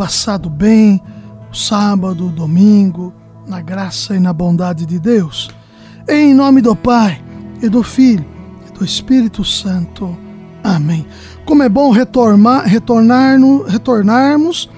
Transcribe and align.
passado 0.00 0.48
bem 0.48 0.98
o 1.52 1.54
sábado, 1.54 2.28
o 2.28 2.32
domingo, 2.32 3.12
na 3.46 3.60
graça 3.60 4.16
e 4.16 4.18
na 4.18 4.32
bondade 4.32 4.86
de 4.86 4.98
Deus. 4.98 5.50
Em 6.08 6.32
nome 6.32 6.62
do 6.62 6.74
Pai 6.74 7.22
e 7.60 7.68
do 7.68 7.82
Filho 7.82 8.24
e 8.66 8.72
do 8.72 8.82
Espírito 8.82 9.44
Santo. 9.44 10.16
Amém. 10.64 11.06
Como 11.44 11.62
é 11.62 11.68
bom 11.68 11.90
retornar, 11.90 12.64
retornar, 12.64 13.38
retornarmos 13.68 14.70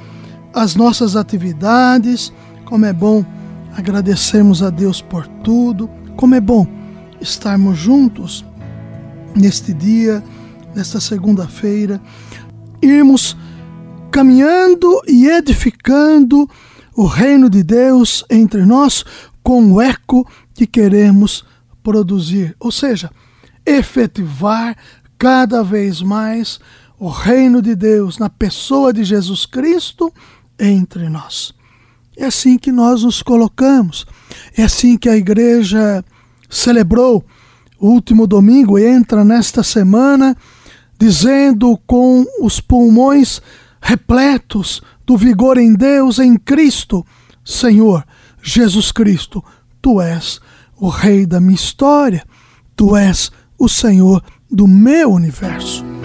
às 0.52 0.74
nossas 0.74 1.14
atividades, 1.14 2.32
como 2.64 2.84
é 2.84 2.92
bom 2.92 3.24
agradecermos 3.76 4.60
a 4.60 4.70
Deus 4.70 5.00
por 5.00 5.28
tudo, 5.44 5.88
como 6.16 6.34
é 6.34 6.40
bom 6.40 6.66
estarmos 7.20 7.78
juntos 7.78 8.44
neste 9.36 9.72
dia, 9.72 10.20
nesta 10.74 10.98
segunda-feira, 10.98 12.00
irmos 12.82 13.36
caminhando 14.12 15.00
e 15.08 15.26
edificando 15.26 16.48
o 16.94 17.06
reino 17.06 17.48
de 17.48 17.62
Deus 17.62 18.22
entre 18.28 18.66
nós 18.66 19.02
com 19.42 19.72
o 19.72 19.80
eco 19.80 20.28
que 20.54 20.66
queremos 20.66 21.44
produzir, 21.82 22.54
ou 22.60 22.70
seja, 22.70 23.10
efetivar 23.64 24.76
cada 25.18 25.64
vez 25.64 26.02
mais 26.02 26.60
o 26.98 27.08
reino 27.08 27.62
de 27.62 27.74
Deus 27.74 28.18
na 28.18 28.28
pessoa 28.28 28.92
de 28.92 29.02
Jesus 29.02 29.46
Cristo 29.46 30.12
entre 30.60 31.08
nós. 31.08 31.54
É 32.14 32.26
assim 32.26 32.58
que 32.58 32.70
nós 32.70 33.02
nos 33.04 33.22
colocamos, 33.22 34.04
é 34.56 34.62
assim 34.62 34.98
que 34.98 35.08
a 35.08 35.16
igreja 35.16 36.04
celebrou 36.50 37.24
o 37.80 37.88
último 37.88 38.26
domingo 38.26 38.78
e 38.78 38.84
entra 38.84 39.24
nesta 39.24 39.62
semana 39.62 40.36
dizendo 40.98 41.78
com 41.86 42.24
os 42.40 42.60
pulmões 42.60 43.40
repletos 43.82 44.80
do 45.04 45.16
vigor 45.16 45.58
em 45.58 45.74
Deus, 45.74 46.18
em 46.18 46.36
Cristo. 46.36 47.04
Senhor 47.44 48.04
Jesus 48.42 48.92
Cristo, 48.92 49.44
tu 49.80 50.00
és 50.00 50.40
o 50.76 50.88
Rei 50.88 51.26
da 51.26 51.40
minha 51.40 51.54
história, 51.54 52.24
tu 52.76 52.96
és 52.96 53.30
o 53.58 53.68
Senhor 53.68 54.22
do 54.50 54.66
meu 54.66 55.12
universo. 55.12 56.01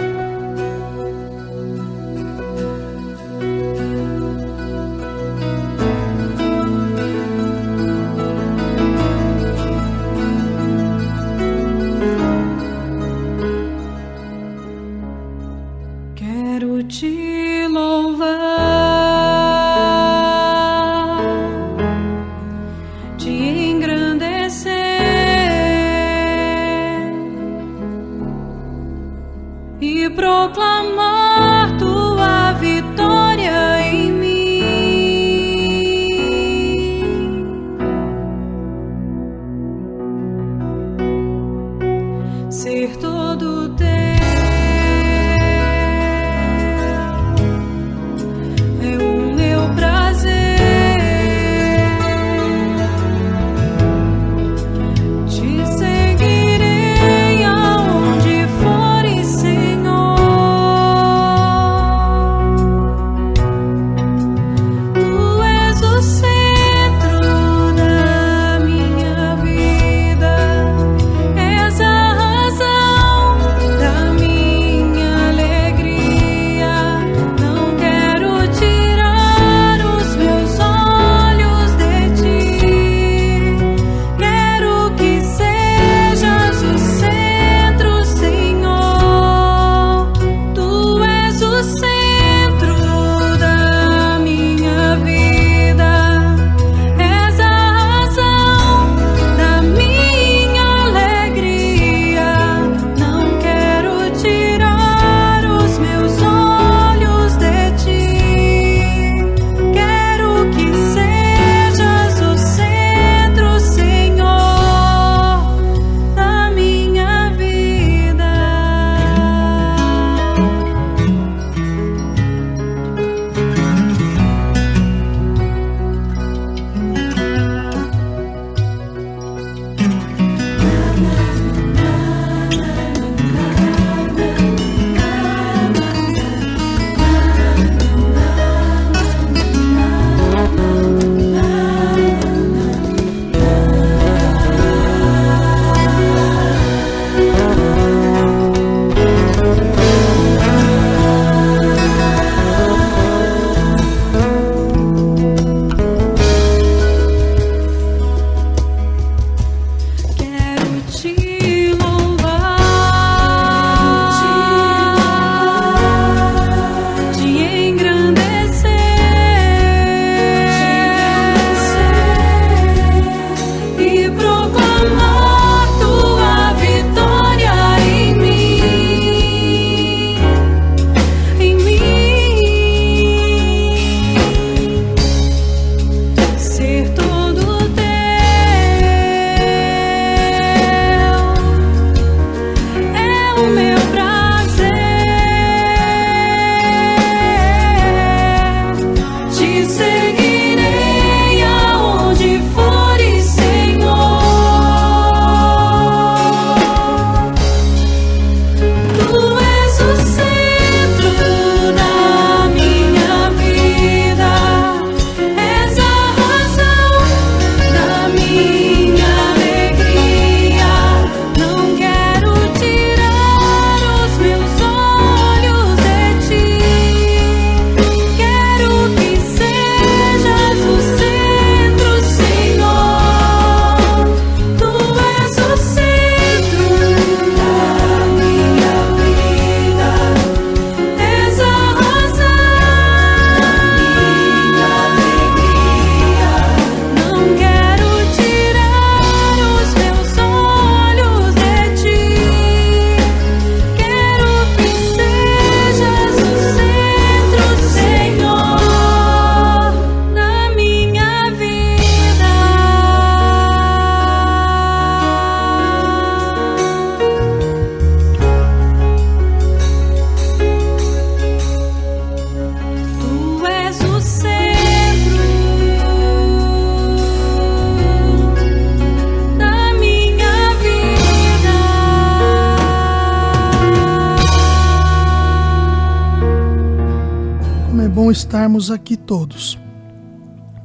Bom 288.08 288.12
estarmos 288.12 288.72
aqui 288.72 288.96
todos 288.96 289.60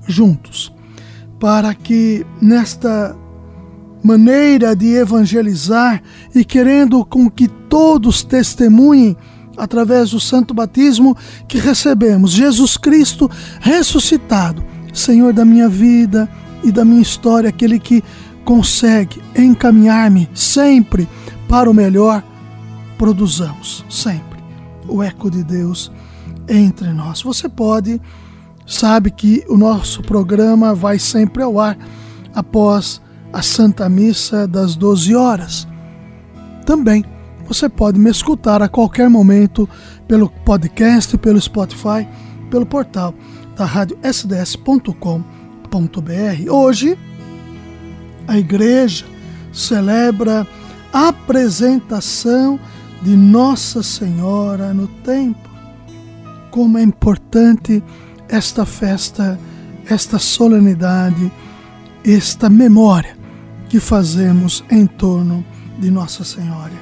juntos 0.06 0.72
para 1.40 1.74
que 1.74 2.24
nesta 2.40 3.16
maneira 4.00 4.76
de 4.76 4.94
evangelizar 4.94 6.00
e 6.32 6.44
querendo 6.44 7.04
com 7.04 7.28
que 7.28 7.48
todos 7.48 8.22
testemunhem 8.22 9.16
através 9.56 10.10
do 10.10 10.20
santo 10.20 10.54
batismo 10.54 11.16
que 11.48 11.58
recebemos 11.58 12.30
Jesus 12.30 12.76
Cristo 12.76 13.28
ressuscitado, 13.60 14.64
Senhor 14.94 15.32
da 15.32 15.44
minha 15.44 15.68
vida 15.68 16.30
e 16.62 16.70
da 16.70 16.84
minha 16.84 17.02
história, 17.02 17.48
aquele 17.48 17.80
que 17.80 18.04
consegue 18.44 19.20
encaminhar-me 19.36 20.28
sempre 20.32 21.08
para 21.48 21.68
o 21.68 21.74
melhor, 21.74 22.22
produzamos 22.96 23.84
sempre 23.90 24.38
o 24.86 25.02
eco 25.02 25.28
de 25.28 25.42
Deus 25.42 25.90
entre 26.48 26.92
nós. 26.92 27.22
Você 27.22 27.48
pode, 27.48 28.00
sabe 28.66 29.10
que 29.10 29.44
o 29.48 29.56
nosso 29.56 30.02
programa 30.02 30.74
vai 30.74 30.98
sempre 30.98 31.42
ao 31.42 31.58
ar 31.58 31.76
após 32.34 33.00
a 33.32 33.42
Santa 33.42 33.88
Missa 33.88 34.46
das 34.46 34.76
12 34.76 35.14
horas. 35.14 35.66
Também 36.66 37.04
você 37.46 37.68
pode 37.68 37.98
me 37.98 38.10
escutar 38.10 38.62
a 38.62 38.68
qualquer 38.68 39.08
momento 39.08 39.68
pelo 40.06 40.28
podcast, 40.28 41.16
pelo 41.18 41.40
Spotify, 41.40 42.06
pelo 42.50 42.66
portal 42.66 43.14
da 43.56 43.64
rádio 43.64 43.98
sds.com.br. 44.02 45.12
Hoje, 46.50 46.98
a 48.26 48.38
igreja 48.38 49.04
celebra 49.52 50.46
a 50.92 51.08
apresentação 51.08 52.58
de 53.02 53.16
Nossa 53.16 53.82
Senhora 53.82 54.72
no 54.72 54.86
templo. 54.86 55.51
Como 56.52 56.76
é 56.76 56.82
importante 56.82 57.82
esta 58.28 58.66
festa, 58.66 59.40
esta 59.88 60.18
solenidade, 60.18 61.32
esta 62.04 62.50
memória 62.50 63.16
que 63.70 63.80
fazemos 63.80 64.62
em 64.70 64.86
torno 64.86 65.42
de 65.78 65.90
Nossa 65.90 66.24
Senhora. 66.24 66.74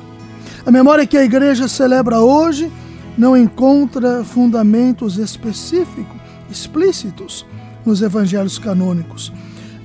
A 0.66 0.72
memória 0.72 1.06
que 1.06 1.16
a 1.16 1.22
igreja 1.22 1.68
celebra 1.68 2.18
hoje 2.18 2.68
não 3.16 3.36
encontra 3.36 4.24
fundamentos 4.24 5.18
específicos, 5.18 6.20
explícitos 6.50 7.46
nos 7.86 8.02
evangelhos 8.02 8.58
canônicos, 8.58 9.32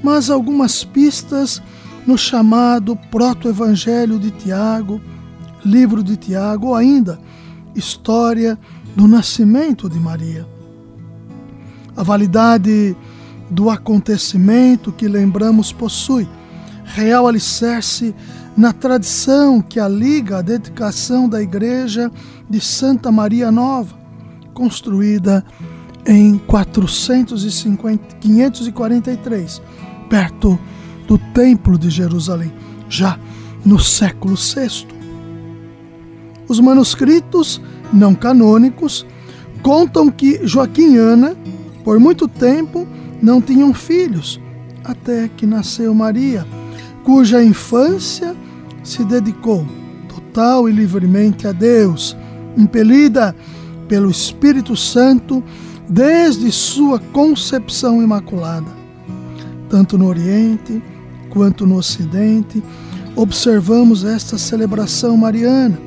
mas 0.02 0.32
algumas 0.32 0.84
pistas 0.84 1.62
no 2.08 2.18
chamado 2.18 2.96
Proto-Evangelho 3.12 4.18
de 4.18 4.32
Tiago, 4.32 5.00
livro 5.64 6.02
de 6.02 6.18
Tiago, 6.18 6.70
ou 6.70 6.76
ainda 6.76 7.20
História 7.76 8.58
do 8.96 9.08
Nascimento 9.08 9.90
de 9.90 10.00
Maria. 10.00 10.48
A 11.96 12.04
validade 12.04 12.96
do 13.50 13.70
acontecimento 13.70 14.92
que 14.92 15.08
lembramos 15.08 15.72
possui 15.72 16.28
real 16.84 17.28
alicerce 17.28 18.16
na 18.56 18.72
tradição 18.72 19.62
que 19.62 19.80
a 19.80 19.88
liga 19.88 20.38
à 20.38 20.42
dedicação 20.42 21.28
da 21.28 21.42
igreja 21.42 22.12
de 22.50 22.62
Santa 22.62 23.12
Maria 23.12 23.52
Nova, 23.52 23.96
construída 24.54 25.44
em 26.06 26.38
450, 26.38 28.16
543, 28.18 29.62
perto 30.10 30.58
do 31.08 31.18
Templo 31.18 31.78
de 31.78 31.90
Jerusalém, 31.90 32.54
já 32.88 33.20
no 33.66 33.80
século 33.80 34.36
VI. 34.36 34.88
Os 36.48 36.60
manuscritos 36.60 37.60
não 37.96 38.14
canônicos 38.14 39.06
contam 39.62 40.12
que 40.12 40.46
Joaquim 40.46 40.94
e 40.94 40.98
Ana, 40.98 41.36
por 41.84 42.00
muito 42.00 42.28
tempo, 42.28 42.88
não 43.22 43.42
tinham 43.42 43.74
filhos, 43.74 44.40
até 44.84 45.28
que 45.30 45.48
nasceu 45.48 45.94
Maria, 45.96 46.46
cuja 47.04 47.44
infância 47.44 48.36
se 48.84 49.04
dedicou 49.04 49.66
total 50.08 50.70
e 50.70 50.72
livremente 50.72 51.48
a 51.48 51.52
Deus, 51.52 52.16
impelida 52.58 53.36
pelo 53.88 54.12
Espírito 54.12 54.76
Santo 54.76 55.44
desde 55.90 56.52
sua 56.52 57.00
concepção 57.00 58.04
imaculada. 58.04 58.72
Tanto 59.70 59.98
no 59.98 60.08
Oriente 60.08 60.82
quanto 61.30 61.66
no 61.66 61.78
Ocidente, 61.78 62.64
observamos 63.16 64.04
esta 64.04 64.38
celebração 64.38 65.18
mariana, 65.18 65.78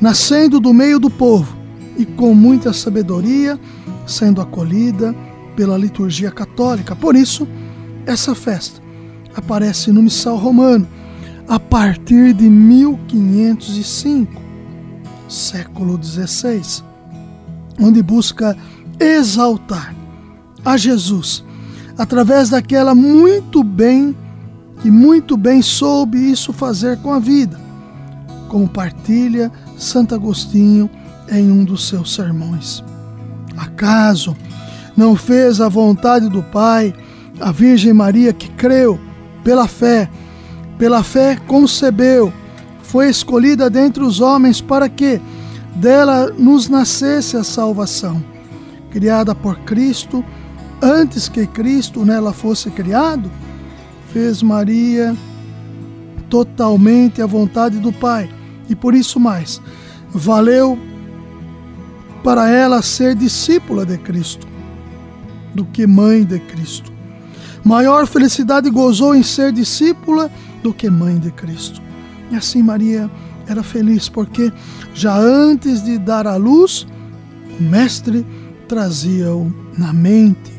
nascendo 0.00 0.60
do 0.60 0.72
meio 0.72 0.98
do 0.98 1.10
povo 1.10 1.56
e 1.96 2.04
com 2.04 2.34
muita 2.34 2.72
sabedoria, 2.72 3.58
sendo 4.06 4.40
acolhida 4.40 5.14
pela 5.54 5.78
liturgia 5.78 6.30
católica. 6.30 6.94
Por 6.94 7.16
isso, 7.16 7.48
essa 8.04 8.34
festa 8.34 8.80
aparece 9.34 9.90
no 9.90 10.02
Missal 10.02 10.36
Romano 10.36 10.86
a 11.48 11.58
partir 11.58 12.32
de 12.32 12.48
1505, 12.48 14.42
século 15.28 15.98
XVI, 16.02 16.82
onde 17.80 18.02
busca 18.02 18.56
exaltar 18.98 19.94
a 20.64 20.76
Jesus 20.76 21.44
através 21.96 22.50
daquela 22.50 22.94
muito 22.94 23.62
bem 23.62 24.14
que 24.80 24.90
muito 24.90 25.36
bem 25.36 25.62
soube 25.62 26.18
isso 26.18 26.52
fazer 26.52 26.98
com 26.98 27.12
a 27.12 27.18
vida, 27.18 27.58
como 28.48 28.68
partilha 28.68 29.50
Santo 29.76 30.14
Agostinho 30.14 30.90
em 31.30 31.50
um 31.50 31.64
dos 31.64 31.88
seus 31.88 32.14
sermões. 32.14 32.82
Acaso 33.56 34.36
não 34.96 35.14
fez 35.14 35.60
a 35.60 35.68
vontade 35.68 36.28
do 36.28 36.42
Pai 36.42 36.94
a 37.40 37.52
Virgem 37.52 37.92
Maria 37.92 38.32
que 38.32 38.48
creu 38.48 38.98
pela 39.44 39.68
fé, 39.68 40.08
pela 40.78 41.02
fé 41.02 41.36
concebeu, 41.46 42.32
foi 42.82 43.08
escolhida 43.08 43.68
dentre 43.68 44.02
os 44.02 44.20
homens 44.20 44.60
para 44.60 44.88
que 44.88 45.20
dela 45.74 46.30
nos 46.30 46.68
nascesse 46.68 47.36
a 47.36 47.44
salvação, 47.44 48.24
criada 48.90 49.34
por 49.34 49.58
Cristo, 49.60 50.24
antes 50.80 51.28
que 51.28 51.46
Cristo 51.46 52.04
nela 52.04 52.32
fosse 52.32 52.70
criado, 52.70 53.30
fez 54.12 54.42
Maria 54.42 55.14
totalmente 56.30 57.20
a 57.20 57.26
vontade 57.26 57.78
do 57.78 57.92
Pai 57.92 58.30
e 58.68 58.74
por 58.74 58.94
isso 58.94 59.18
mais 59.20 59.60
valeu 60.10 60.78
para 62.22 62.48
ela 62.48 62.82
ser 62.82 63.14
discípula 63.14 63.86
de 63.86 63.98
Cristo 63.98 64.46
do 65.54 65.64
que 65.64 65.86
mãe 65.86 66.24
de 66.24 66.38
Cristo. 66.40 66.92
Maior 67.64 68.06
felicidade 68.06 68.70
gozou 68.70 69.14
em 69.14 69.22
ser 69.22 69.52
discípula 69.52 70.30
do 70.62 70.72
que 70.72 70.90
mãe 70.90 71.18
de 71.18 71.30
Cristo. 71.30 71.80
E 72.30 72.36
assim 72.36 72.62
Maria 72.62 73.10
era 73.46 73.62
feliz 73.62 74.08
porque 74.08 74.52
já 74.94 75.16
antes 75.16 75.82
de 75.82 75.98
dar 75.98 76.26
à 76.26 76.36
luz, 76.36 76.86
o 77.58 77.62
Mestre 77.62 78.26
trazia-o 78.68 79.52
na 79.76 79.92
mente. 79.92 80.52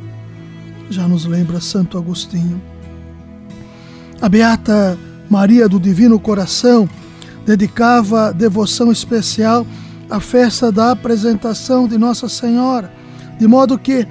Já 0.89 1.07
nos 1.07 1.25
lembra 1.25 1.59
Santo 1.59 1.97
Agostinho. 1.97 2.61
A 4.21 4.29
beata 4.29 4.97
Maria 5.29 5.67
do 5.67 5.79
Divino 5.79 6.19
Coração 6.19 6.89
dedicava 7.48 8.34
devoção 8.34 8.92
especial 8.92 9.66
a 10.10 10.20
festa 10.20 10.70
da 10.70 10.92
apresentação 10.92 11.88
de 11.88 11.98
Nossa 11.98 12.27
Senhora, 12.27 12.92
de 13.39 13.48
modo 13.48 13.80
que 13.80 14.06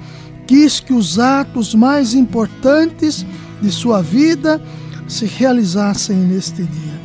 quis 0.47 0.79
que 0.79 0.91
os 0.91 1.19
atos 1.19 1.75
mais 1.75 2.15
importantes 2.15 3.23
de 3.61 3.71
sua 3.71 4.01
vida 4.01 4.59
se 5.07 5.25
realizassem 5.25 6.17
neste 6.17 6.63
dia. 6.63 6.99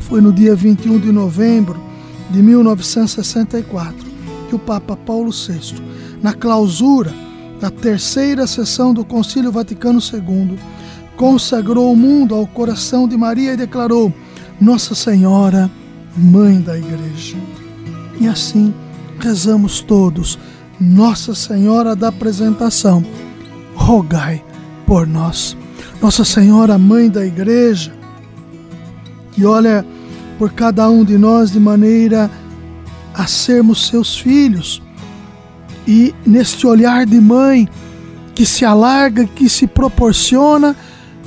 Foi 0.00 0.20
no 0.20 0.30
dia 0.30 0.54
21 0.54 0.98
de 0.98 1.10
novembro 1.10 1.80
de 2.30 2.42
1964 2.42 3.96
que 4.50 4.54
o 4.54 4.58
Papa 4.58 4.94
Paulo 4.94 5.30
VI, 5.30 5.82
na 6.22 6.34
clausura 6.34 7.12
da 7.60 7.70
terceira 7.70 8.46
sessão 8.46 8.92
do 8.92 9.06
Concílio 9.06 9.50
Vaticano 9.50 10.00
II, 10.00 10.58
consagrou 11.16 11.90
o 11.90 11.96
mundo 11.96 12.34
ao 12.34 12.46
coração 12.46 13.08
de 13.08 13.16
Maria 13.16 13.54
e 13.54 13.56
declarou: 13.56 14.12
Nossa 14.60 14.94
Senhora, 14.94 15.70
Mãe 16.16 16.60
da 16.60 16.78
Igreja. 16.78 17.36
E 18.20 18.28
assim 18.28 18.72
rezamos 19.18 19.80
todos, 19.80 20.38
Nossa 20.80 21.34
Senhora 21.34 21.96
da 21.96 22.08
Apresentação, 22.08 23.04
rogai 23.74 24.42
por 24.86 25.06
nós. 25.06 25.56
Nossa 26.00 26.24
Senhora, 26.24 26.78
Mãe 26.78 27.10
da 27.10 27.26
Igreja, 27.26 27.92
que 29.32 29.44
olha 29.44 29.84
por 30.38 30.52
cada 30.52 30.88
um 30.88 31.04
de 31.04 31.18
nós 31.18 31.50
de 31.50 31.58
maneira 31.58 32.30
a 33.12 33.26
sermos 33.26 33.88
seus 33.88 34.16
filhos. 34.16 34.82
E 35.86 36.14
neste 36.24 36.66
olhar 36.66 37.04
de 37.06 37.20
mãe 37.20 37.68
que 38.34 38.46
se 38.46 38.64
alarga, 38.64 39.26
que 39.26 39.48
se 39.48 39.66
proporciona, 39.66 40.74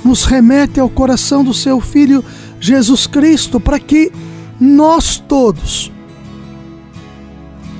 nos 0.04 0.24
remete 0.24 0.78
ao 0.80 0.88
coração 0.88 1.42
do 1.42 1.54
seu 1.54 1.80
filho 1.80 2.24
Jesus 2.60 3.06
Cristo, 3.06 3.60
para 3.60 3.78
que 3.78 4.12
nós 4.60 5.18
todos 5.18 5.92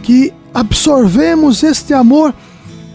que 0.02 0.32
absorvemos 0.54 1.62
este 1.62 1.92
amor 1.92 2.34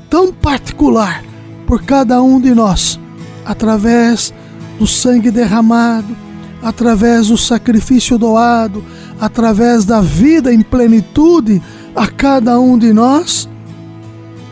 tão 0.09 0.33
particular 0.33 1.23
por 1.67 1.83
cada 1.83 2.21
um 2.21 2.39
de 2.39 2.53
nós, 2.53 2.99
através 3.45 4.33
do 4.79 4.87
sangue 4.87 5.29
derramado, 5.29 6.15
através 6.61 7.27
do 7.27 7.37
sacrifício 7.37 8.17
doado, 8.17 8.83
através 9.19 9.85
da 9.85 10.01
vida 10.01 10.53
em 10.53 10.61
plenitude 10.61 11.61
a 11.95 12.07
cada 12.07 12.59
um 12.59 12.77
de 12.77 12.93
nós, 12.93 13.49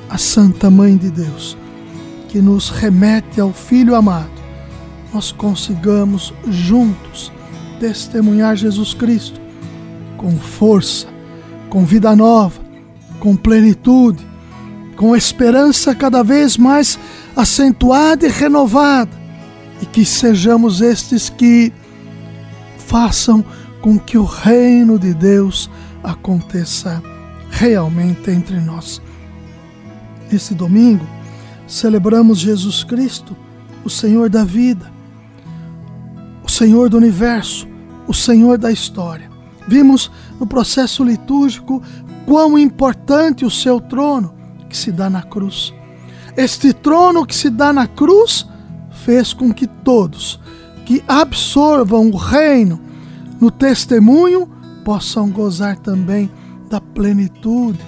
a 0.09 0.17
Santa 0.17 0.69
Mãe 0.69 0.97
de 0.97 1.09
Deus, 1.09 1.57
que 2.27 2.39
nos 2.39 2.69
remete 2.69 3.39
ao 3.39 3.53
Filho 3.53 3.95
amado, 3.95 4.40
nós 5.13 5.31
consigamos 5.31 6.33
juntos 6.47 7.31
testemunhar 7.79 8.55
Jesus 8.55 8.93
Cristo 8.93 9.41
com 10.17 10.37
força, 10.37 11.07
com 11.69 11.83
vida 11.83 12.15
nova, 12.15 12.61
com 13.19 13.35
plenitude, 13.35 14.25
com 14.95 15.15
esperança 15.15 15.95
cada 15.95 16.23
vez 16.23 16.57
mais 16.57 16.99
acentuada 17.35 18.25
e 18.25 18.29
renovada, 18.29 19.11
e 19.81 19.85
que 19.85 20.05
sejamos 20.05 20.79
estes 20.79 21.29
que 21.29 21.73
façam 22.77 23.43
com 23.81 23.97
que 23.97 24.17
o 24.17 24.25
reino 24.25 24.99
de 24.99 25.13
Deus 25.13 25.69
aconteça 26.03 27.01
realmente 27.49 28.29
entre 28.29 28.59
nós. 28.59 29.01
Esse 30.31 30.53
domingo, 30.53 31.05
celebramos 31.67 32.37
Jesus 32.37 32.83
Cristo, 32.83 33.35
o 33.83 33.89
Senhor 33.89 34.29
da 34.29 34.43
vida, 34.43 34.91
Senhor 36.61 36.89
do 36.89 36.97
universo, 36.97 37.67
o 38.07 38.13
Senhor 38.13 38.55
da 38.55 38.71
história. 38.71 39.31
Vimos 39.67 40.11
no 40.39 40.45
processo 40.45 41.03
litúrgico 41.03 41.81
quão 42.23 42.55
importante 42.55 43.43
o 43.43 43.49
seu 43.49 43.81
trono 43.81 44.35
que 44.69 44.77
se 44.77 44.91
dá 44.91 45.09
na 45.09 45.23
cruz. 45.23 45.73
Este 46.37 46.71
trono 46.71 47.25
que 47.25 47.33
se 47.33 47.49
dá 47.49 47.73
na 47.73 47.87
cruz 47.87 48.47
fez 49.03 49.33
com 49.33 49.51
que 49.51 49.65
todos 49.65 50.39
que 50.85 51.03
absorvam 51.07 52.11
o 52.11 52.15
reino 52.15 52.79
no 53.39 53.49
testemunho 53.49 54.47
possam 54.85 55.31
gozar 55.31 55.77
também 55.77 56.29
da 56.69 56.79
plenitude 56.79 57.79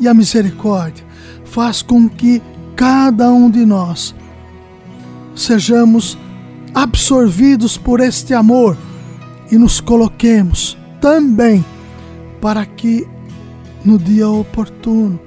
e 0.00 0.08
a 0.08 0.12
misericórdia. 0.12 1.04
Faz 1.44 1.80
com 1.80 2.08
que 2.08 2.42
cada 2.74 3.30
um 3.30 3.48
de 3.48 3.64
nós 3.64 4.12
sejamos 5.32 6.18
absorvidos 6.76 7.78
por 7.78 8.00
este 8.00 8.34
amor 8.34 8.76
e 9.50 9.56
nos 9.56 9.80
coloquemos 9.80 10.76
também 11.00 11.64
para 12.38 12.66
que 12.66 13.08
no 13.82 13.98
dia 13.98 14.28
oportuno 14.28 15.18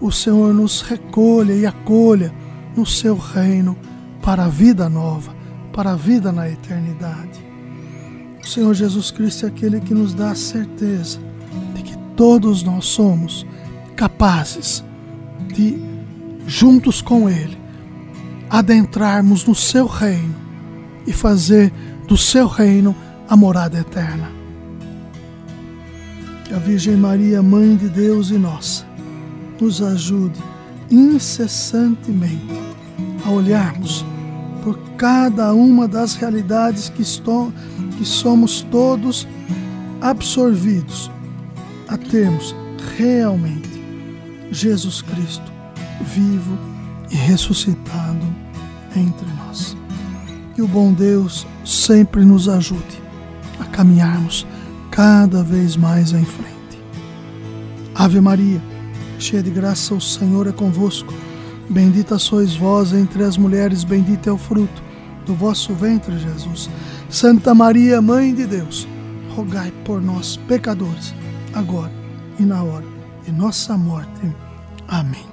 o 0.00 0.12
Senhor 0.12 0.54
nos 0.54 0.80
recolha 0.80 1.54
e 1.54 1.66
acolha 1.66 2.32
no 2.76 2.86
seu 2.86 3.16
reino 3.16 3.76
para 4.22 4.44
a 4.44 4.48
vida 4.48 4.88
nova, 4.88 5.34
para 5.72 5.90
a 5.90 5.96
vida 5.96 6.30
na 6.30 6.48
eternidade. 6.48 7.44
O 8.40 8.46
Senhor 8.46 8.72
Jesus 8.72 9.10
Cristo 9.10 9.46
é 9.46 9.48
aquele 9.48 9.80
que 9.80 9.92
nos 9.94 10.14
dá 10.14 10.30
a 10.30 10.36
certeza 10.36 11.18
de 11.74 11.82
que 11.82 11.98
todos 12.16 12.62
nós 12.62 12.84
somos 12.84 13.44
capazes 13.96 14.84
de, 15.52 15.82
juntos 16.46 17.02
com 17.02 17.28
Ele, 17.28 17.58
adentrarmos 18.48 19.44
no 19.44 19.54
seu 19.54 19.86
reino 19.86 20.41
e 21.06 21.12
fazer 21.12 21.72
do 22.06 22.16
seu 22.16 22.46
reino 22.46 22.94
a 23.28 23.36
morada 23.36 23.78
eterna. 23.78 24.30
Que 26.44 26.54
a 26.54 26.58
Virgem 26.58 26.96
Maria, 26.96 27.42
Mãe 27.42 27.76
de 27.76 27.88
Deus 27.88 28.30
e 28.30 28.38
nossa, 28.38 28.84
nos 29.60 29.80
ajude 29.80 30.40
incessantemente 30.90 32.60
a 33.24 33.30
olharmos 33.30 34.04
por 34.62 34.78
cada 34.96 35.52
uma 35.52 35.88
das 35.88 36.14
realidades 36.14 36.88
que, 36.88 37.02
estão, 37.02 37.52
que 37.96 38.04
somos 38.04 38.62
todos 38.70 39.26
absorvidos 40.00 41.10
a 41.88 41.96
termos 41.96 42.54
realmente 42.96 43.82
Jesus 44.50 45.02
Cristo 45.02 45.52
vivo 46.02 46.58
e 47.10 47.16
ressuscitado 47.16 48.26
entre. 48.96 49.31
Que 50.54 50.62
o 50.62 50.68
bom 50.68 50.92
Deus 50.92 51.46
sempre 51.64 52.24
nos 52.24 52.48
ajude 52.48 53.02
a 53.58 53.64
caminharmos 53.64 54.46
cada 54.90 55.42
vez 55.42 55.76
mais 55.76 56.12
em 56.12 56.24
frente. 56.24 56.52
Ave 57.94 58.20
Maria, 58.20 58.62
cheia 59.18 59.42
de 59.42 59.50
graça, 59.50 59.94
o 59.94 60.00
Senhor 60.00 60.46
é 60.46 60.52
convosco. 60.52 61.12
Bendita 61.70 62.18
sois 62.18 62.54
vós 62.54 62.92
entre 62.92 63.22
as 63.24 63.36
mulheres, 63.36 63.84
bendito 63.84 64.28
é 64.28 64.32
o 64.32 64.38
fruto 64.38 64.82
do 65.24 65.34
vosso 65.34 65.72
ventre, 65.74 66.18
Jesus. 66.18 66.68
Santa 67.08 67.54
Maria, 67.54 68.02
Mãe 68.02 68.34
de 68.34 68.46
Deus, 68.46 68.86
rogai 69.34 69.72
por 69.84 70.02
nós, 70.02 70.36
pecadores, 70.48 71.14
agora 71.54 71.92
e 72.38 72.42
na 72.42 72.62
hora 72.62 72.84
de 73.24 73.32
nossa 73.32 73.76
morte. 73.78 74.34
Amém. 74.88 75.24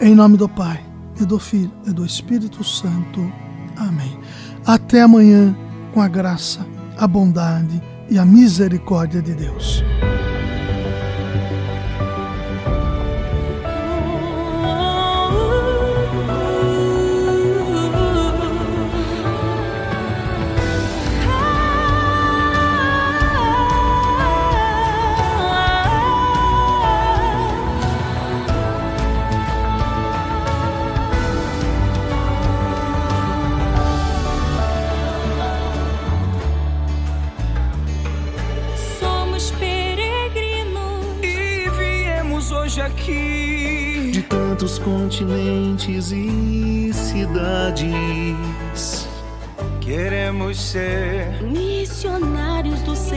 Em 0.00 0.14
nome 0.14 0.36
do 0.36 0.48
Pai, 0.48 0.84
e 1.20 1.24
do 1.24 1.38
Filho 1.38 1.70
e 1.86 1.92
do 1.92 2.04
Espírito 2.04 2.62
Santo. 2.64 3.32
Amém. 3.76 4.18
Até 4.66 5.02
amanhã, 5.02 5.56
com 5.92 6.00
a 6.00 6.08
graça, 6.08 6.66
a 6.96 7.06
bondade 7.06 7.82
e 8.08 8.18
a 8.18 8.24
misericórdia 8.24 9.20
de 9.20 9.34
Deus. 9.34 9.82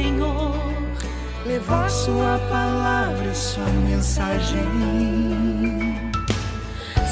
Senhor, 0.06 0.54
levar 1.48 1.90
Sua 1.90 2.40
palavra, 2.48 3.34
Sua 3.34 3.66
mensagem. 3.90 4.64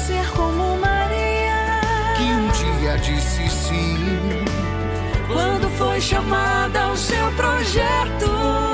Ser 0.06 0.30
como 0.36 0.76
Maria, 0.78 1.80
que 2.16 2.22
um 2.22 2.48
dia 2.52 2.96
disse 2.98 3.50
sim, 3.50 4.44
quando 5.26 5.68
foi 5.76 6.00
chamada 6.00 6.84
ao 6.84 6.96
seu 6.96 7.32
projeto. 7.32 8.73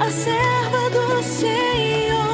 a 0.00 0.10
serva 0.10 0.90
do 0.90 1.22
Senhor. 1.22 2.33